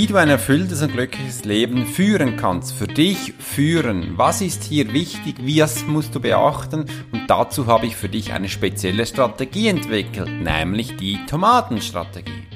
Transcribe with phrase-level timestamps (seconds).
[0.00, 4.16] Wie du ein erfülltes und glückliches Leben führen kannst, für dich führen.
[4.16, 5.34] Was ist hier wichtig?
[5.42, 6.86] Was musst du beachten?
[7.12, 12.49] Und dazu habe ich für dich eine spezielle Strategie entwickelt, nämlich die Tomatenstrategie.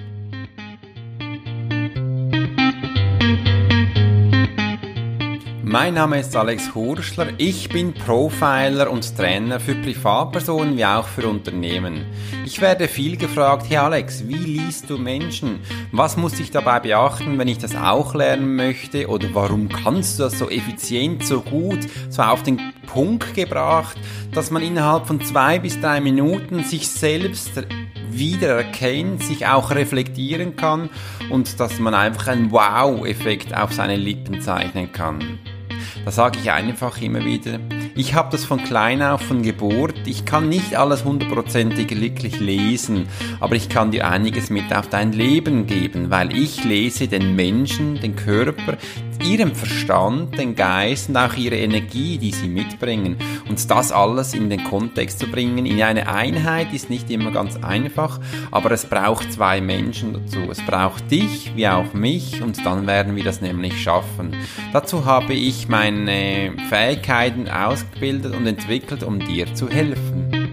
[5.75, 11.27] Mein Name ist Alex Hurschler, ich bin Profiler und Trainer für Privatpersonen wie auch für
[11.27, 12.07] Unternehmen.
[12.45, 15.58] Ich werde viel gefragt, hey Alex, wie liest du Menschen?
[15.90, 19.08] Was muss ich dabei beachten, wenn ich das auch lernen möchte?
[19.08, 23.96] Oder warum kannst du das so effizient, so gut, so auf den Punkt gebracht,
[24.31, 27.50] dass man innerhalb von zwei bis drei Minuten sich selbst
[28.11, 30.89] wiedererkennt, sich auch reflektieren kann
[31.31, 35.41] und dass man einfach einen Wow-Effekt auf seine Lippen zeichnen kann.
[36.05, 37.58] Da sage ich einfach immer wieder,
[37.97, 43.08] ich habe das von klein auf, von Geburt, ich kann nicht alles hundertprozentig glücklich lesen,
[43.41, 48.01] aber ich kann dir einiges mit auf dein Leben geben, weil ich lese den Menschen,
[48.01, 48.77] den Körper,
[49.23, 53.17] ihrem Verstand, den Geist und auch ihre Energie, die sie mitbringen.
[53.48, 57.56] Und das alles in den Kontext zu bringen, in eine Einheit, ist nicht immer ganz
[57.62, 60.41] einfach, aber es braucht zwei Menschen dazu.
[60.51, 64.34] Es braucht dich wie auch mich und dann werden wir das nämlich schaffen.
[64.73, 70.44] Dazu habe ich meine Fähigkeiten ausgebildet und entwickelt, um dir zu helfen.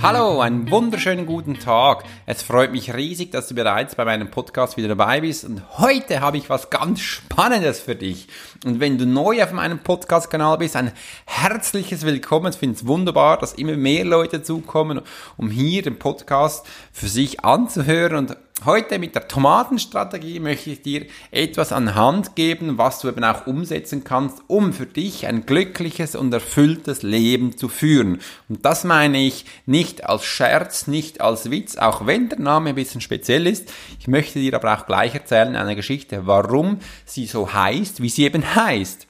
[0.00, 2.04] Hallo, einen wunderschönen guten Tag.
[2.24, 5.44] Es freut mich riesig, dass du bereits bei meinem Podcast wieder dabei bist.
[5.44, 8.28] Und heute habe ich was ganz Spannendes für dich.
[8.64, 10.92] Und wenn du neu auf meinem Podcast-Kanal bist, ein
[11.26, 12.52] herzliches Willkommen.
[12.52, 15.00] Ich finde es wunderbar, dass immer mehr Leute zukommen,
[15.36, 21.06] um hier den Podcast für sich anzuhören und Heute mit der Tomatenstrategie möchte ich dir
[21.30, 26.16] etwas an Hand geben, was du eben auch umsetzen kannst, um für dich ein glückliches
[26.16, 28.20] und erfülltes Leben zu führen.
[28.48, 32.74] Und das meine ich nicht als Scherz, nicht als Witz, auch wenn der Name ein
[32.74, 33.72] bisschen speziell ist.
[34.00, 38.24] Ich möchte dir aber auch gleich erzählen eine Geschichte, warum sie so heißt, wie sie
[38.24, 39.06] eben heißt.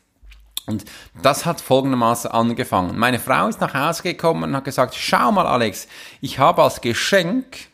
[0.66, 0.84] Und
[1.22, 2.98] das hat folgendermaßen angefangen.
[2.98, 5.88] Meine Frau ist nach Hause gekommen und hat gesagt, schau mal Alex,
[6.20, 7.68] ich habe als Geschenk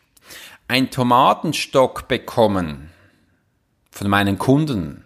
[0.67, 2.89] einen Tomatenstock bekommen
[3.91, 5.05] von meinen Kunden.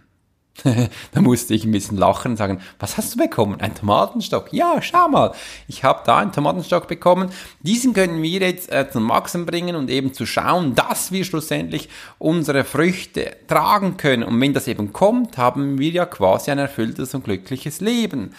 [1.12, 3.62] da musste ich ein bisschen lachen und sagen, was hast du bekommen?
[3.62, 4.52] Ein Tomatenstock?
[4.52, 5.34] Ja, schau mal,
[5.68, 7.30] ich habe da einen Tomatenstock bekommen.
[7.62, 11.90] Diesen können wir jetzt äh, zum Wachsen bringen und eben zu schauen, dass wir schlussendlich
[12.18, 14.24] unsere Früchte tragen können.
[14.24, 18.34] Und wenn das eben kommt, haben wir ja quasi ein erfülltes und glückliches Leben.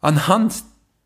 [0.00, 0.54] Anhand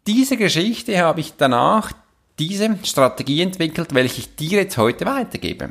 [0.06, 1.92] dieser Geschichte habe ich danach
[2.38, 5.70] diese Strategie entwickelt, welche ich dir jetzt heute weitergebe.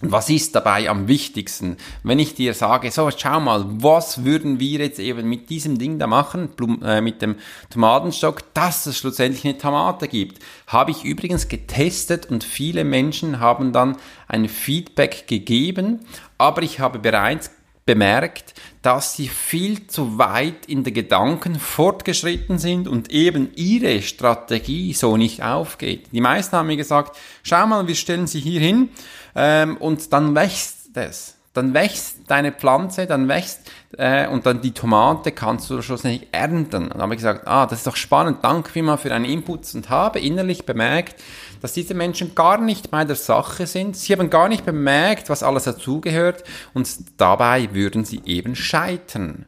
[0.00, 1.76] Was ist dabei am wichtigsten?
[2.02, 5.98] Wenn ich dir sage, so, schau mal, was würden wir jetzt eben mit diesem Ding
[5.98, 6.50] da machen,
[6.82, 7.36] äh, mit dem
[7.70, 10.42] Tomatenstock, dass es schlussendlich eine Tomate gibt.
[10.66, 13.96] Habe ich übrigens getestet und viele Menschen haben dann
[14.28, 16.00] ein Feedback gegeben,
[16.36, 17.50] aber ich habe bereits
[17.86, 24.92] bemerkt, dass sie viel zu weit in den Gedanken fortgeschritten sind und eben ihre Strategie
[24.92, 26.06] so nicht aufgeht.
[26.12, 28.88] Die meisten haben mir gesagt, schau mal, wir stellen sie hier hin
[29.34, 34.72] ähm, und dann wächst es dann wächst deine Pflanze, dann wächst äh, und dann die
[34.72, 36.84] Tomate kannst du schlussendlich ernten.
[36.84, 39.72] Und dann habe ich gesagt, ah, das ist doch spannend, danke vielmal für deinen Input
[39.74, 41.22] und habe innerlich bemerkt,
[41.62, 43.96] dass diese Menschen gar nicht bei der Sache sind.
[43.96, 46.42] Sie haben gar nicht bemerkt, was alles dazugehört
[46.74, 49.46] und dabei würden sie eben scheitern.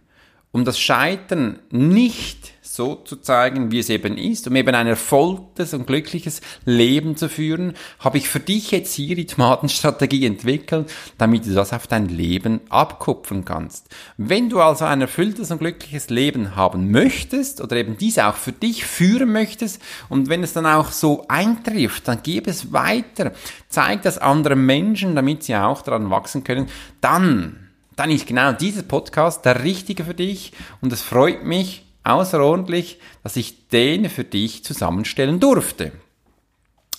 [0.57, 5.75] Um das Scheitern nicht so zu zeigen, wie es eben ist, um eben ein erfolgtes
[5.75, 11.45] und glückliches Leben zu führen, habe ich für dich jetzt hier die Tomatenstrategie entwickelt, damit
[11.45, 13.91] du das auf dein Leben abkupfen kannst.
[14.17, 18.53] Wenn du also ein erfülltes und glückliches Leben haben möchtest oder eben diese auch für
[18.53, 23.33] dich führen möchtest und wenn es dann auch so eintrifft, dann gib es weiter,
[23.69, 26.69] zeig das anderen Menschen, damit sie auch daran wachsen können,
[27.03, 27.66] dann
[27.97, 33.37] dann ist genau dieser Podcast der richtige für dich und es freut mich, außerordentlich, dass
[33.37, 35.93] ich den für dich zusammenstellen durfte.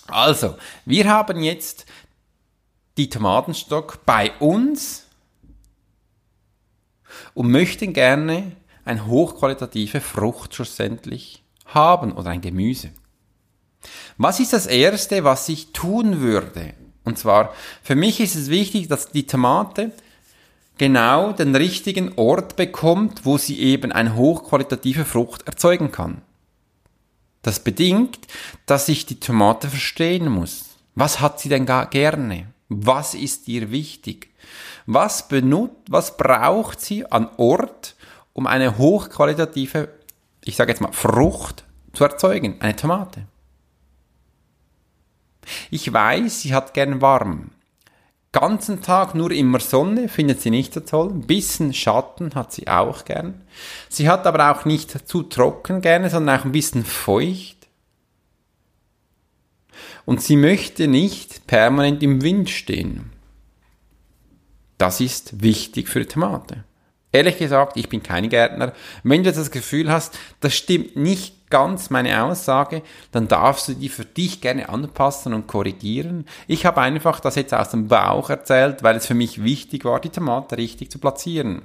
[0.06, 1.86] Also, wir haben jetzt
[2.96, 5.06] die Tomatenstock bei uns
[7.34, 8.52] und möchten gerne
[8.84, 12.90] eine hochqualitative Frucht schlussendlich haben oder ein Gemüse.
[14.16, 16.74] Was ist das Erste, was ich tun würde?
[17.04, 19.92] Und zwar, für mich ist es wichtig, dass die Tomate
[20.78, 26.22] genau den richtigen Ort bekommt, wo sie eben eine hochqualitative Frucht erzeugen kann.
[27.42, 28.18] Das bedingt,
[28.66, 30.76] dass ich die Tomate verstehen muss.
[30.94, 32.46] Was hat sie denn gar gerne?
[32.68, 34.30] Was ist ihr wichtig?
[34.86, 37.94] Was benutzt, was braucht sie an Ort,
[38.32, 39.88] um eine hochqualitative,
[40.44, 42.60] ich sage jetzt mal, Frucht zu erzeugen?
[42.60, 43.26] Eine Tomate.
[45.70, 47.50] Ich weiß, sie hat gern warm.
[48.32, 51.10] Ganzen Tag nur immer Sonne findet sie nicht so toll.
[51.10, 53.42] Ein bisschen Schatten hat sie auch gern.
[53.88, 57.56] Sie hat aber auch nicht zu trocken gerne, sondern auch ein bisschen feucht.
[60.04, 63.10] Und sie möchte nicht permanent im Wind stehen.
[64.76, 66.64] Das ist wichtig für die Tomate.
[67.10, 68.72] Ehrlich gesagt, ich bin kein Gärtner.
[69.02, 72.82] Wenn du das Gefühl hast, das stimmt nicht ganz meine Aussage,
[73.12, 76.26] dann darfst du die für dich gerne anpassen und korrigieren.
[76.46, 80.00] Ich habe einfach das jetzt aus dem Bauch erzählt, weil es für mich wichtig war,
[80.00, 81.62] die Tomate richtig zu platzieren.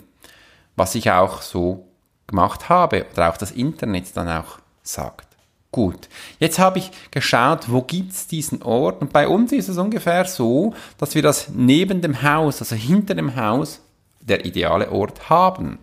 [0.78, 1.88] Was ich auch so
[2.28, 5.28] gemacht habe oder auch das Internet dann auch sagt.
[5.72, 6.07] Gut,
[6.39, 10.74] jetzt habe ich geschaut, wo gibt's diesen Ort und bei uns ist es ungefähr so,
[11.00, 13.81] dass wir das neben dem Haus, also hinter dem Haus,
[14.28, 15.80] der ideale Ort haben.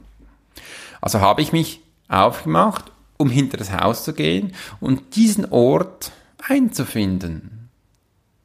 [1.01, 6.13] Also habe ich mich aufgemacht, um hinter das Haus zu gehen und diesen Ort
[6.49, 7.69] einzufinden.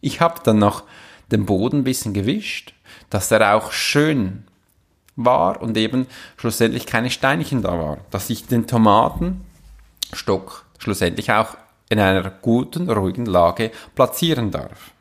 [0.02, 0.84] Ich habe dann noch
[1.32, 2.74] den Boden ein bisschen gewischt,
[3.10, 4.44] dass der auch schön
[5.16, 6.08] war und eben
[6.38, 11.56] schlussendlich keine Steinchen da war, dass ich den Tomatenstock schlussendlich auch
[11.90, 14.92] in einer guten, ruhigen Lage platzieren darf.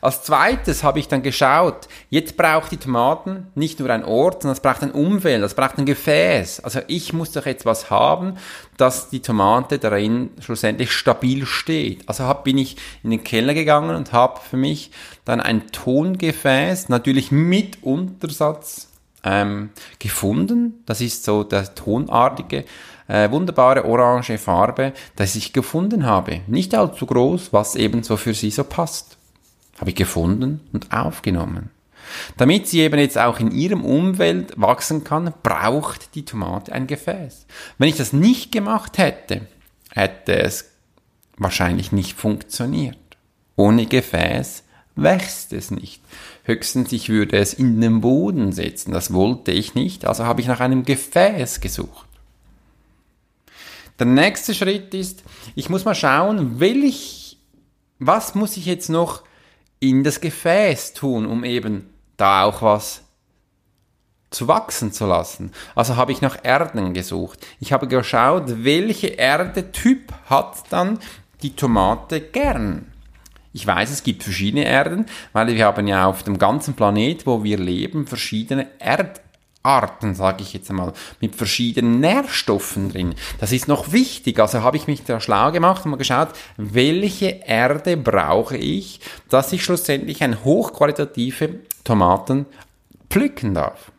[0.00, 4.56] Als zweites habe ich dann geschaut, jetzt braucht die Tomaten nicht nur ein Ort, sondern
[4.56, 6.60] es braucht ein Umfeld, es braucht ein Gefäß.
[6.60, 8.36] Also ich muss doch jetzt was haben,
[8.76, 12.08] dass die Tomate darin schlussendlich stabil steht.
[12.08, 14.90] Also hab, bin ich in den Keller gegangen und habe für mich
[15.24, 18.88] dann ein Tongefäß, natürlich mit Untersatz,
[19.26, 20.82] ähm, gefunden.
[20.86, 22.64] Das ist so der tonartige,
[23.08, 26.40] äh, wunderbare orange Farbe, das ich gefunden habe.
[26.46, 29.15] Nicht allzu groß, was eben so für sie so passt.
[29.78, 31.70] Habe ich gefunden und aufgenommen.
[32.36, 37.46] Damit sie eben jetzt auch in ihrem Umfeld wachsen kann, braucht die Tomate ein Gefäß.
[37.78, 39.42] Wenn ich das nicht gemacht hätte,
[39.92, 40.70] hätte es
[41.36, 42.96] wahrscheinlich nicht funktioniert.
[43.56, 44.62] Ohne Gefäß
[44.94, 46.02] wächst es nicht.
[46.44, 48.92] Höchstens ich würde es in den Boden setzen.
[48.92, 52.06] Das wollte ich nicht, also habe ich nach einem Gefäß gesucht.
[53.98, 55.22] Der nächste Schritt ist,
[55.54, 57.38] ich muss mal schauen, welch,
[57.98, 59.22] was muss ich jetzt noch
[59.80, 63.02] in das Gefäß tun, um eben da auch was
[64.30, 65.52] zu wachsen zu lassen.
[65.74, 67.46] Also habe ich nach Erden gesucht.
[67.60, 70.98] Ich habe geschaut, welche Erdetyp hat dann
[71.42, 72.92] die Tomate gern.
[73.52, 77.42] Ich weiß, es gibt verschiedene Erden, weil wir haben ja auf dem ganzen Planet, wo
[77.42, 79.25] wir leben, verschiedene Erd
[79.66, 83.14] Arten, sage ich jetzt einmal, mit verschiedenen Nährstoffen drin.
[83.40, 84.38] Das ist noch wichtig.
[84.38, 89.52] Also habe ich mich da schlau gemacht und mal geschaut, welche Erde brauche ich, dass
[89.52, 92.46] ich schlussendlich ein hochqualitative Tomaten
[93.10, 93.90] pflücken darf.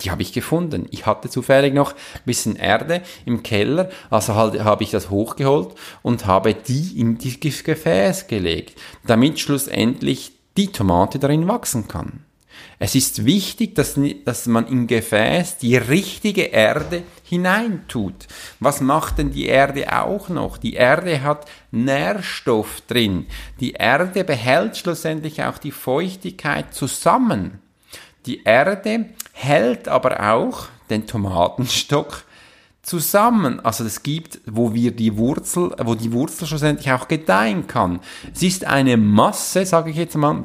[0.00, 0.88] Die habe ich gefunden.
[0.90, 5.74] Ich hatte zufällig noch ein bisschen Erde im Keller, also halt habe ich das hochgeholt
[6.02, 12.24] und habe die in dieses Gefäß gelegt, damit schlussendlich die Tomate darin wachsen kann.
[12.78, 18.26] Es ist wichtig, dass, dass man im Gefäß die richtige Erde hineintut.
[18.60, 20.58] Was macht denn die Erde auch noch?
[20.58, 23.26] Die Erde hat Nährstoff drin.
[23.60, 27.60] Die Erde behält schlussendlich auch die Feuchtigkeit zusammen.
[28.26, 32.24] Die Erde hält aber auch den Tomatenstock
[32.82, 33.60] zusammen.
[33.60, 38.00] Also es gibt, wo wir die Wurzel, wo die Wurzel schlussendlich auch gedeihen kann.
[38.34, 40.44] Es ist eine Masse, sage ich jetzt mal,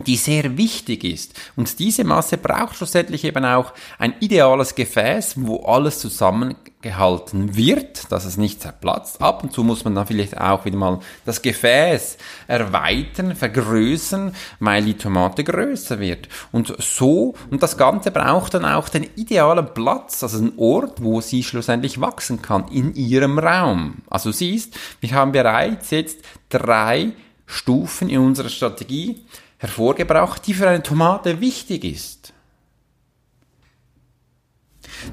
[0.00, 1.34] die sehr wichtig ist.
[1.54, 8.24] Und diese Masse braucht schlussendlich eben auch ein ideales Gefäß, wo alles zusammengehalten wird, dass
[8.24, 9.22] es nicht zerplatzt.
[9.22, 14.84] Ab und zu muss man dann vielleicht auch wieder mal das Gefäß erweitern, vergrößern, weil
[14.84, 16.28] die Tomate größer wird.
[16.50, 21.20] Und so, und das Ganze braucht dann auch den idealen Platz, also einen Ort, wo
[21.20, 23.98] sie schlussendlich wachsen kann, in ihrem Raum.
[24.10, 27.12] Also siehst, wir haben bereits jetzt drei
[27.46, 29.24] Stufen in unserer Strategie
[29.64, 32.34] hervorgebracht, die für eine Tomate wichtig ist.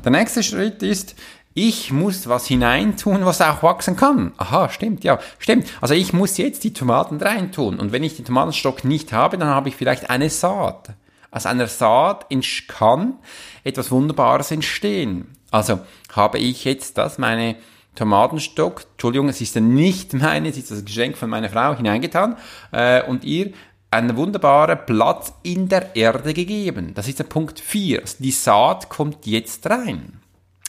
[0.04, 1.16] Der nächste Schritt ist,
[1.54, 4.34] ich muss was hineintun, was auch wachsen kann.
[4.38, 5.68] Aha, stimmt, ja, stimmt.
[5.80, 7.80] Also ich muss jetzt die Tomaten reintun.
[7.80, 10.90] Und wenn ich den Tomatenstock nicht habe, dann habe ich vielleicht eine Saat.
[11.30, 12.28] Aus einer Saat
[12.68, 13.16] kann
[13.64, 15.38] etwas Wunderbares entstehen.
[15.50, 15.80] Also
[16.14, 17.56] habe ich jetzt das, meine
[17.96, 22.38] Tomatenstock, Entschuldigung, es ist ja nicht meine, es ist das Geschenk von meiner Frau hineingetan,
[22.72, 23.52] äh, und ihr
[23.92, 26.94] einen wunderbaren Platz in der Erde gegeben.
[26.94, 28.04] Das ist der Punkt 4.
[28.20, 30.22] Die Saat kommt jetzt rein.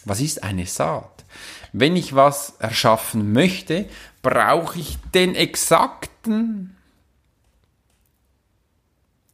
[0.05, 1.25] Was ist eine Saat?
[1.73, 3.89] Wenn ich was erschaffen möchte,
[4.23, 6.77] brauche ich den exakten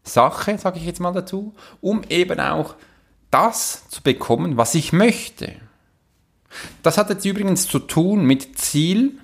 [0.05, 2.77] Sache, sage ich jetzt mal dazu, um eben auch
[3.31, 5.55] das zu bekommen, was ich möchte.
[6.83, 9.19] Das hat jetzt übrigens zu tun mit Ziel,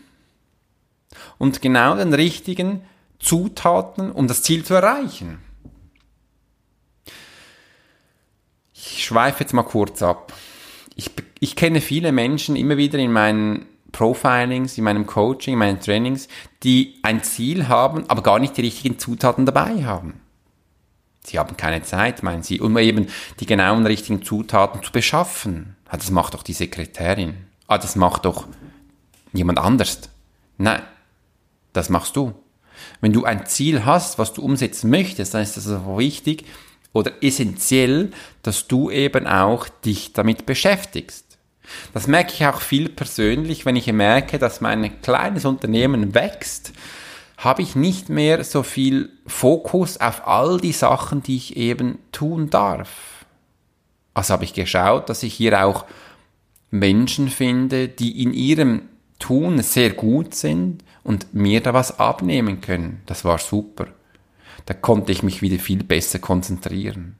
[1.39, 2.83] und genau den richtigen
[3.19, 5.39] Zutaten, um das Ziel zu erreichen.
[8.73, 10.33] Ich schweife jetzt mal kurz ab.
[10.97, 15.81] Ich, ich kenne viele Menschen immer wieder in meinen Profilings, in meinem Coaching, in meinen
[15.81, 16.29] Trainings,
[16.63, 20.21] die ein Ziel haben, aber gar nicht die richtigen Zutaten dabei haben.
[21.25, 23.07] Sie haben keine Zeit, meinen sie, um eben
[23.41, 25.77] die genauen richtigen Zutaten zu beschaffen.
[25.89, 27.47] Ah, das macht doch die Sekretärin.
[27.67, 28.47] Ah, das macht doch
[29.33, 30.01] jemand anders.
[30.59, 30.83] Nein,
[31.73, 32.35] das machst du.
[33.01, 36.45] Wenn du ein Ziel hast, was du umsetzen möchtest, dann ist das also wichtig
[36.93, 38.11] oder essentiell,
[38.43, 41.39] dass du eben auch dich damit beschäftigst.
[41.93, 46.73] Das merke ich auch viel persönlich, wenn ich merke, dass mein kleines Unternehmen wächst,
[47.37, 52.51] habe ich nicht mehr so viel Fokus auf all die Sachen, die ich eben tun
[52.51, 53.27] darf.
[54.15, 55.85] Also habe ich geschaut, dass ich hier auch
[56.71, 58.83] Menschen finde, die in ihrem
[59.19, 63.03] Tun sehr gut sind und mir da was abnehmen können.
[63.07, 63.87] Das war super.
[64.67, 67.17] Da konnte ich mich wieder viel besser konzentrieren.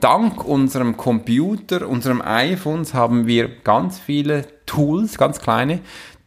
[0.00, 5.80] Dank unserem Computer, unserem iPhones haben wir ganz viele Tools, ganz kleine,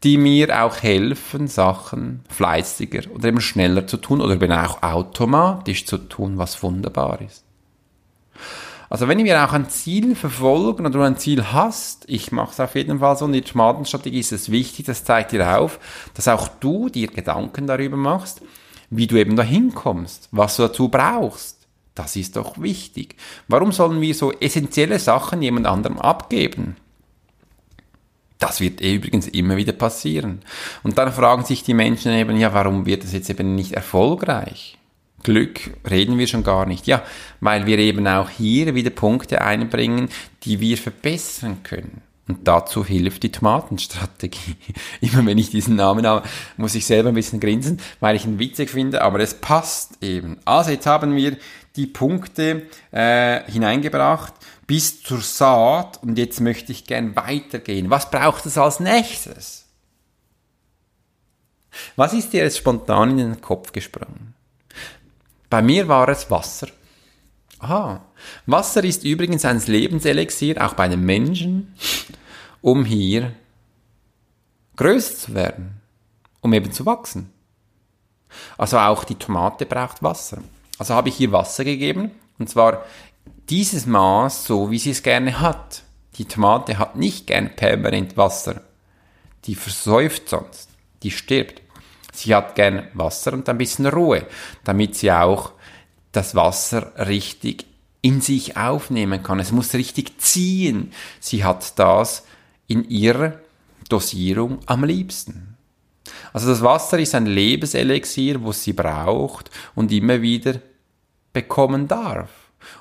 [0.04, 5.86] die mir auch helfen, Sachen fleißiger oder eben schneller zu tun oder eben auch automatisch
[5.86, 7.44] zu tun, was wunderbar ist.
[8.90, 12.76] Also wenn wir auch ein Ziel verfolgen oder ein Ziel hast, ich mache es auf
[12.76, 15.80] jeden Fall so, in der Tomatenstrategie ist es wichtig, das zeigt dir auf,
[16.14, 18.42] dass auch du dir Gedanken darüber machst,
[18.90, 21.68] wie du eben dahin kommst, was du dazu brauchst.
[21.96, 23.16] Das ist doch wichtig.
[23.48, 26.76] Warum sollen wir so essentielle Sachen jemand anderem abgeben?
[28.38, 30.42] Das wird übrigens immer wieder passieren.
[30.84, 34.78] Und dann fragen sich die Menschen eben, ja, warum wird es jetzt eben nicht erfolgreich?
[35.26, 36.86] Glück reden wir schon gar nicht.
[36.86, 37.04] Ja,
[37.40, 40.10] weil wir eben auch hier wieder Punkte einbringen,
[40.44, 42.04] die wir verbessern können.
[42.28, 44.56] Und dazu hilft die Tomatenstrategie.
[45.02, 46.28] Immer wenn ich diesen Namen habe,
[46.58, 50.38] muss ich selber ein bisschen grinsen, weil ich ihn witzig finde, aber es passt eben.
[50.46, 51.38] Also jetzt haben wir
[51.76, 54.34] die Punkte äh, hineingebracht
[54.68, 57.90] bis zur Saat und jetzt möchte ich gern weitergehen.
[57.90, 59.66] Was braucht es als nächstes?
[61.96, 64.35] Was ist dir jetzt spontan in den Kopf gesprungen?
[65.50, 66.68] Bei mir war es Wasser.
[67.60, 68.06] Aha.
[68.46, 71.74] Wasser ist übrigens ein Lebenselixier, auch bei den Menschen,
[72.62, 73.34] um hier
[74.76, 75.82] größer zu werden,
[76.42, 77.32] um eben zu wachsen.
[78.58, 80.40] Also auch die Tomate braucht Wasser.
[80.78, 82.84] Also habe ich hier Wasser gegeben, und zwar
[83.50, 85.84] dieses Maß, so wie sie es gerne hat.
[86.16, 88.62] Die Tomate hat nicht gern permanent Wasser.
[89.46, 90.70] Die versäuft sonst.
[91.04, 91.62] Die stirbt.
[92.18, 94.26] Sie hat gern Wasser und ein bisschen Ruhe,
[94.64, 95.52] damit sie auch
[96.12, 97.66] das Wasser richtig
[98.02, 99.40] in sich aufnehmen kann.
[99.40, 100.92] Es muss richtig ziehen.
[101.20, 102.24] Sie hat das
[102.68, 103.40] in ihrer
[103.90, 105.58] Dosierung am liebsten.
[106.32, 110.60] Also das Wasser ist ein Lebenselixier, wo sie braucht und immer wieder
[111.34, 112.30] bekommen darf.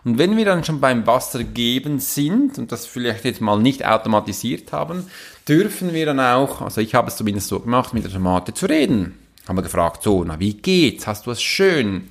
[0.05, 3.85] Und wenn wir dann schon beim Wasser geben sind und das vielleicht jetzt mal nicht
[3.85, 5.07] automatisiert haben,
[5.49, 8.67] dürfen wir dann auch, also ich habe es zumindest so gemacht, mit der Tomate zu
[8.67, 9.19] reden.
[9.47, 11.07] Haben wir gefragt, so, na, wie geht's?
[11.07, 12.11] Hast du es schön?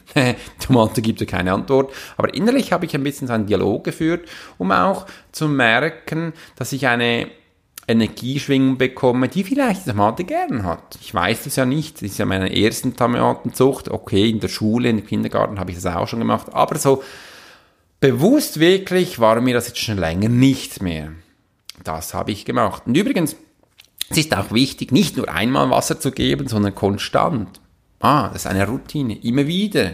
[0.60, 1.94] Tomate gibt ja keine Antwort.
[2.18, 6.72] Aber innerlich habe ich ein bisschen so einen Dialog geführt, um auch zu merken, dass
[6.74, 7.28] ich eine
[7.88, 10.98] Energieschwingung bekomme, die vielleicht die Tomate gern hat.
[11.02, 11.96] Ich weiß es ja nicht.
[11.96, 13.90] Das ist ja meine ersten Tomatenzucht.
[13.90, 16.48] Okay, in der Schule, im Kindergarten habe ich das auch schon gemacht.
[16.54, 17.04] Aber so
[18.00, 21.12] bewusst wirklich war mir das jetzt schon länger nicht mehr.
[21.84, 22.84] Das habe ich gemacht.
[22.86, 23.36] Und übrigens,
[24.10, 27.60] es ist auch wichtig, nicht nur einmal Wasser zu geben, sondern konstant.
[28.00, 29.94] Ah, das ist eine Routine, immer wieder.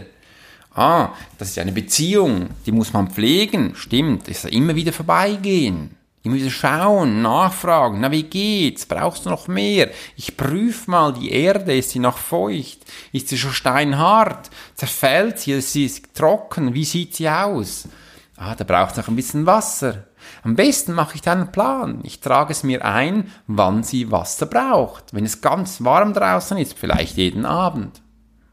[0.74, 3.74] Ah, das ist eine Beziehung, die muss man pflegen.
[3.74, 5.96] Stimmt, ist immer wieder vorbeigehen.
[6.22, 8.84] Immer wieder schauen, nachfragen, na wie geht's?
[8.84, 9.90] Brauchst du noch mehr?
[10.16, 12.80] Ich prüfe mal die Erde, ist sie noch feucht?
[13.10, 14.50] Ist sie schon steinhart?
[14.74, 15.52] Zerfällt sie?
[15.52, 16.74] Ist sie trocken?
[16.74, 17.88] Wie sieht sie aus?
[18.36, 20.04] Ah, da braucht es noch ein bisschen Wasser.
[20.42, 22.00] Am besten mache ich dann einen Plan.
[22.02, 25.12] Ich trage es mir ein, wann sie Wasser braucht.
[25.12, 28.00] Wenn es ganz warm draußen ist, vielleicht jeden Abend.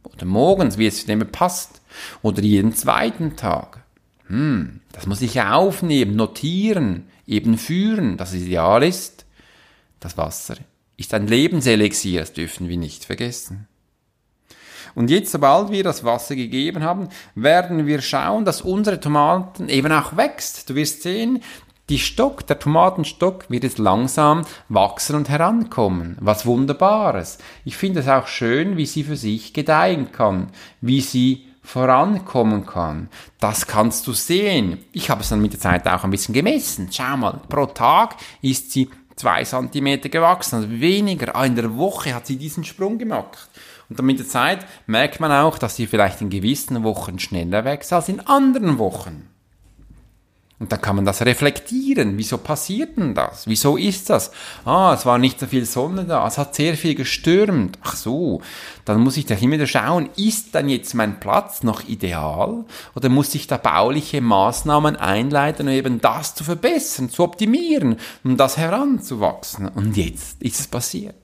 [0.03, 1.81] Oder morgens, wie es dem passt.
[2.21, 3.83] Oder jeden zweiten Tag.
[4.27, 9.25] Hm, das muss ich aufnehmen, notieren, eben führen, dass es ideal ist.
[9.99, 10.55] Das Wasser
[10.97, 13.67] ist ein Lebenselixier, das dürfen wir nicht vergessen.
[14.95, 19.91] Und jetzt, sobald wir das Wasser gegeben haben, werden wir schauen, dass unsere Tomaten eben
[19.91, 20.67] auch wächst.
[20.69, 21.43] Du wirst sehen,
[21.89, 26.17] die Stock, der Tomatenstock wird jetzt langsam wachsen und herankommen.
[26.19, 27.37] Was Wunderbares.
[27.63, 30.47] Ich finde es auch schön, wie sie für sich gedeihen kann,
[30.81, 33.09] wie sie vorankommen kann.
[33.39, 34.83] Das kannst du sehen.
[34.91, 36.89] Ich habe es dann mit der Zeit auch ein bisschen gemessen.
[36.91, 41.35] Schau mal, pro Tag ist sie zwei Zentimeter gewachsen, also weniger.
[41.35, 43.49] Ah, in der Woche hat sie diesen Sprung gemacht.
[43.89, 47.63] Und dann mit der Zeit merkt man auch, dass sie vielleicht in gewissen Wochen schneller
[47.63, 49.29] wächst als in anderen Wochen.
[50.59, 52.17] Und dann kann man das reflektieren.
[52.17, 53.45] Wieso passiert denn das?
[53.45, 54.31] Wieso ist das?
[54.65, 57.77] Ah, es war nicht so viel Sonne da, es hat sehr viel gestürmt.
[57.83, 58.41] Ach so,
[58.83, 62.65] dann muss ich da immer wieder schauen, ist dann jetzt mein Platz noch ideal?
[62.95, 68.35] Oder muss ich da bauliche Maßnahmen einleiten, um eben das zu verbessern, zu optimieren, um
[68.35, 69.67] das heranzuwachsen?
[69.67, 71.15] Und jetzt ist es passiert.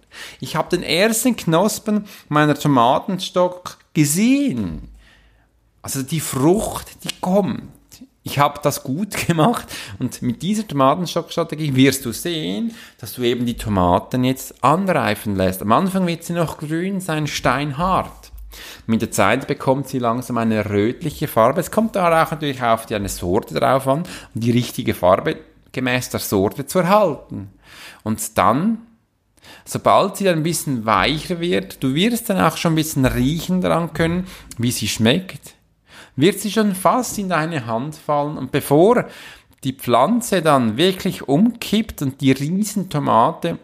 [0.42, 4.90] Ich habe den ersten Knospen meiner Tomatenstock gesehen.
[5.82, 7.63] Also die Frucht, die kommt
[8.24, 9.68] ich habe das gut gemacht
[10.00, 15.62] und mit dieser Tomatenstockstrategie wirst du sehen, dass du eben die Tomaten jetzt anreifen lässt.
[15.62, 18.32] Am Anfang wird sie noch grün sein, steinhart.
[18.86, 21.60] Mit der Zeit bekommt sie langsam eine rötliche Farbe.
[21.60, 24.03] Es kommt da auch natürlich auf die eine Sorte drauf an,
[24.36, 25.38] um die richtige Farbe
[25.72, 27.50] gemäß der Sorte zu erhalten.
[28.03, 28.84] Und dann,
[29.65, 33.62] sobald sie dann ein bisschen weicher wird, du wirst dann auch schon ein bisschen riechen
[33.62, 34.27] daran können,
[34.58, 35.56] wie sie schmeckt
[36.15, 39.08] wird sie schon fast in deine Hand fallen und bevor
[39.63, 43.60] die Pflanze dann wirklich umkippt und die Riesentomate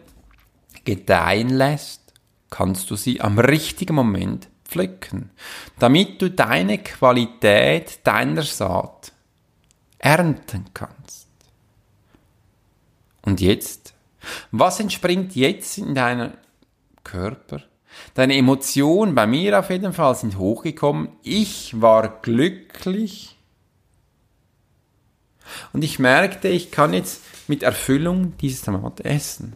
[0.84, 2.14] gedeihen lässt,
[2.48, 5.30] kannst du sie am richtigen Moment pflücken,
[5.78, 9.12] damit du deine Qualität deiner Saat
[9.98, 11.28] ernten kannst.
[13.22, 13.94] Und jetzt?
[14.50, 16.32] Was entspringt jetzt in deinem
[17.04, 17.62] Körper?
[18.14, 21.08] Deine Emotionen bei mir auf jeden Fall sind hochgekommen.
[21.22, 23.36] Ich war glücklich.
[25.72, 29.54] Und ich merkte, ich kann jetzt mit Erfüllung dieses Tomate essen.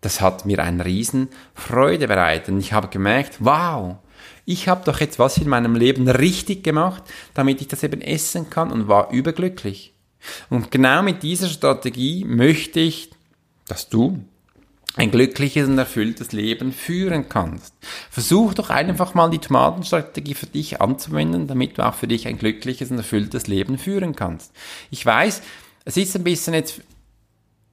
[0.00, 2.48] Das hat mir eine riesen Freude bereitet.
[2.48, 3.96] Und ich habe gemerkt, wow,
[4.44, 7.02] ich habe doch jetzt was in meinem Leben richtig gemacht,
[7.34, 9.94] damit ich das eben essen kann und war überglücklich.
[10.50, 13.10] Und genau mit dieser Strategie möchte ich,
[13.66, 14.24] dass du
[14.96, 17.74] ein glückliches und erfülltes Leben führen kannst.
[18.10, 22.38] Versuch doch einfach mal die Tomatenstrategie für dich anzuwenden, damit du auch für dich ein
[22.38, 24.52] glückliches und erfülltes Leben führen kannst.
[24.90, 25.42] Ich weiß,
[25.84, 26.82] es ist ein bisschen jetzt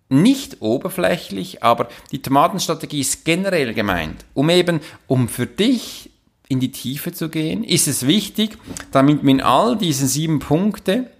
[0.07, 6.09] nicht oberflächlich, aber die Tomatenstrategie ist generell gemeint, um eben, um für dich
[6.47, 8.57] in die Tiefe zu gehen, ist es wichtig,
[8.91, 11.11] damit man all diese sieben Punkte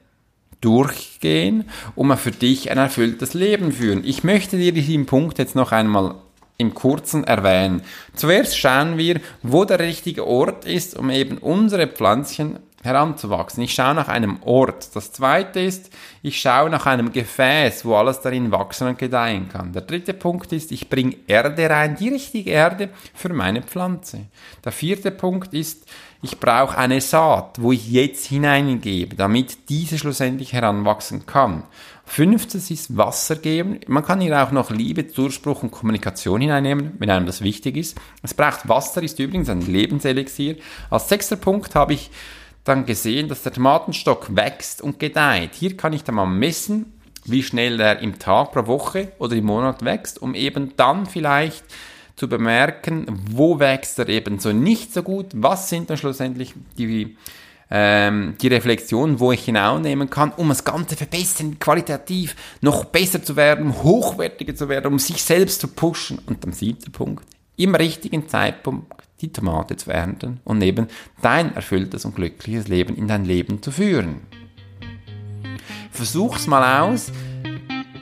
[0.62, 4.04] durchgehen, um für dich ein erfülltes Leben führen.
[4.04, 6.16] Ich möchte dir diesen Punkt jetzt noch einmal
[6.58, 7.82] im Kurzen erwähnen.
[8.16, 13.64] Zuerst schauen wir, wo der richtige Ort ist, um eben unsere Pflanzchen heranzuwachsen.
[13.64, 14.96] Ich schaue nach einem Ort.
[14.96, 19.74] Das zweite ist, ich schaue nach einem Gefäß, wo alles darin wachsen und gedeihen kann.
[19.74, 24.28] Der dritte Punkt ist, ich bringe Erde rein, die richtige Erde für meine Pflanze.
[24.64, 25.86] Der vierte Punkt ist,
[26.22, 31.64] ich brauche eine Saat, wo ich jetzt hineingebe, damit diese schlussendlich heranwachsen kann.
[32.04, 33.80] Fünftes ist Wasser geben.
[33.88, 37.98] Man kann hier auch noch Liebe, Zuspruch und Kommunikation hineinnehmen, wenn einem das wichtig ist.
[38.24, 40.58] Es braucht Wasser, ist übrigens ein Lebenselixier.
[40.90, 42.10] Als sechster Punkt habe ich
[42.70, 45.52] dann gesehen, dass der Tomatenstock wächst und gedeiht.
[45.56, 46.94] Hier kann ich dann mal messen,
[47.26, 51.64] wie schnell er im Tag, pro Woche oder im Monat wächst, um eben dann vielleicht
[52.16, 57.18] zu bemerken, wo wächst er eben so nicht so gut, was sind dann schlussendlich die,
[57.72, 63.36] ähm, die Reflexionen, wo ich hinausnehmen kann, um das Ganze verbessern, qualitativ noch besser zu
[63.36, 66.20] werden, hochwertiger zu werden, um sich selbst zu pushen.
[66.26, 67.24] Und am siebten Punkt,
[67.56, 70.88] im richtigen Zeitpunkt die Tomate zu ernten und eben
[71.22, 74.22] dein erfülltes und glückliches Leben in dein Leben zu führen.
[75.92, 77.12] Versuch's mal aus,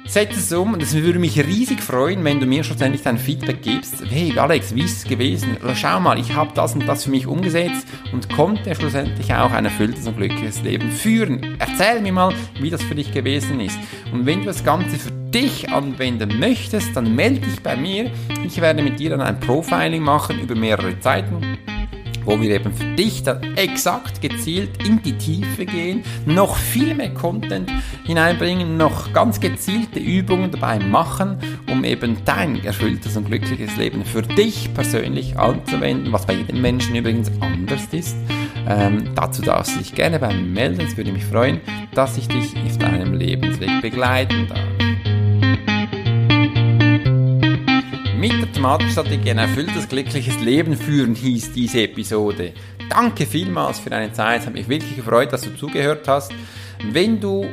[0.08, 3.62] Setz es um und es würde mich riesig freuen, wenn du mir schlussendlich dein Feedback
[3.62, 4.02] gibst.
[4.10, 5.58] Hey Alex, wie ist es gewesen?
[5.76, 9.66] Schau mal, ich habe das und das für mich umgesetzt und konnte schlussendlich auch ein
[9.66, 11.58] erfülltes und glückliches Leben führen.
[11.60, 13.78] Erzähl mir mal, wie das für dich gewesen ist.
[14.14, 18.10] Und wenn du das Ganze für dich anwenden möchtest, dann melde dich bei mir.
[18.46, 21.58] Ich werde mit dir dann ein Profiling machen über mehrere Zeiten
[22.28, 27.14] wo wir eben für dich dann exakt gezielt in die Tiefe gehen, noch viel mehr
[27.14, 27.72] Content
[28.06, 31.38] hineinbringen, noch ganz gezielte Übungen dabei machen,
[31.72, 36.96] um eben dein erfülltes und glückliches Leben für dich persönlich anzuwenden, was bei jedem Menschen
[36.96, 38.18] übrigens anders ist.
[38.68, 40.82] Ähm, dazu darfst du dich gerne bei mir melden.
[40.82, 41.62] Es würde mich freuen,
[41.96, 44.77] dass ich dich auf deinem Lebensweg begleiten darf.
[48.18, 52.54] Mit der Tomatenstrategie ein erfülltes, glückliches Leben führen hieß diese Episode.
[52.90, 54.42] Danke vielmals für deine Zeit.
[54.42, 56.34] Es hat mich wirklich gefreut, dass du zugehört hast.
[56.92, 57.48] Wenn du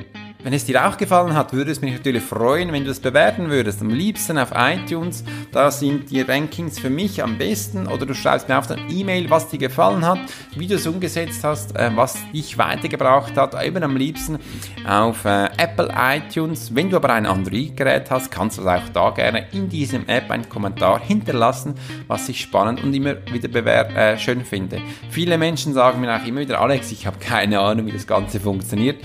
[0.44, 3.48] Wenn es dir auch gefallen hat, würde es mich natürlich freuen, wenn du es bewerten
[3.48, 3.80] würdest.
[3.80, 7.86] Am liebsten auf iTunes, da sind die Rankings für mich am besten.
[7.86, 10.18] Oder du schreibst mir auf eine E-Mail, was dir gefallen hat,
[10.54, 13.54] wie du es umgesetzt hast, äh, was dich weitergebracht hat.
[13.64, 14.38] Eben am liebsten
[14.86, 16.74] auf äh, Apple iTunes.
[16.74, 20.50] Wenn du aber ein Android-Gerät hast, kannst du auch da gerne in diesem App einen
[20.50, 21.74] Kommentar hinterlassen,
[22.06, 24.82] was ich spannend und immer wieder bewährt, äh, schön finde.
[25.08, 28.40] Viele Menschen sagen mir auch immer wieder, Alex, ich habe keine Ahnung, wie das Ganze
[28.40, 28.98] funktioniert.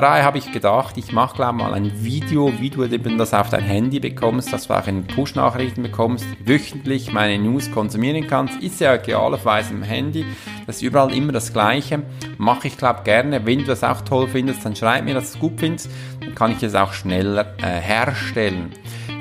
[0.00, 3.50] Daher habe ich gedacht, ich mache glaube mal ein Video, wie du eben das auf
[3.50, 8.60] dein Handy bekommst, dass du auch in Push-Nachrichten bekommst, wöchentlich meine News konsumieren kannst.
[8.62, 10.26] Ist ja idealerweise im Handy,
[10.66, 12.02] das ist überall immer das Gleiche.
[12.38, 13.46] Mache ich glaube gerne.
[13.46, 15.88] Wenn du das auch toll findest, dann schreib mir, dass du es gut findest,
[16.20, 18.72] dann kann ich es auch schneller äh, herstellen.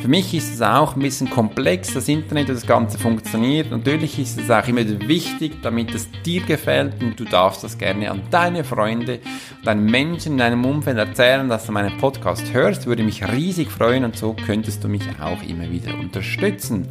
[0.01, 3.71] Für mich ist es auch ein bisschen komplex, das Internet und das Ganze funktioniert.
[3.71, 8.11] Natürlich ist es auch immer wichtig, damit es dir gefällt und du darfst das gerne
[8.11, 9.19] an deine Freunde,
[9.63, 12.85] deinen Menschen in deinem Umfeld erzählen, dass du meinen Podcast hörst.
[12.85, 16.87] Würde mich riesig freuen und so könntest du mich auch immer wieder unterstützen.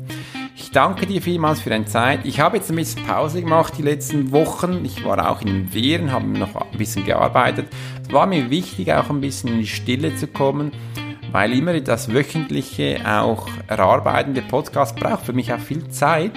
[0.57, 2.21] Ich danke dir vielmals für deine Zeit.
[2.25, 4.85] Ich habe jetzt ein bisschen Pause gemacht die letzten Wochen.
[4.85, 7.67] Ich war auch in Ferien, habe noch ein bisschen gearbeitet.
[8.07, 10.73] Es war mir wichtig, auch ein bisschen in die Stille zu kommen
[11.33, 16.33] weil immer das wöchentliche, auch erarbeitende Podcast braucht für mich auch viel Zeit.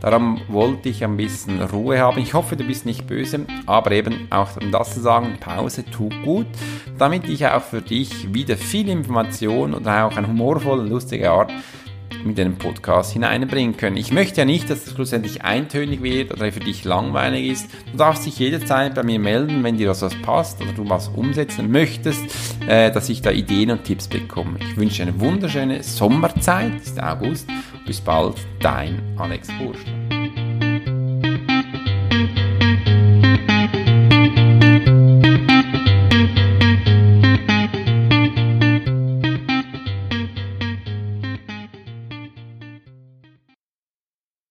[0.00, 2.18] Darum wollte ich ein bisschen Ruhe haben.
[2.20, 6.14] Ich hoffe, du bist nicht böse, aber eben auch um das zu sagen, Pause tut
[6.22, 6.46] gut,
[6.98, 11.50] damit ich auch für dich wieder viel Information oder auch eine humorvolle, lustige Art
[12.24, 13.96] mit einem Podcast hineinbringen können.
[13.96, 17.70] Ich möchte ja nicht, dass es schlussendlich eintönig wird oder für dich langweilig ist.
[17.92, 21.08] Du darfst dich jederzeit bei mir melden, wenn dir das was passt oder du was
[21.08, 22.24] umsetzen möchtest,
[22.66, 24.58] äh, dass ich da Ideen und Tipps bekomme.
[24.60, 27.48] Ich wünsche eine wunderschöne Sommerzeit, ist August.
[27.86, 30.07] Bis bald, dein Alex Bursch.